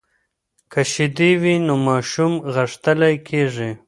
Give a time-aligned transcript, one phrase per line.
[0.71, 3.71] که شیدې وي نو ماشوم غښتلۍ کیږي.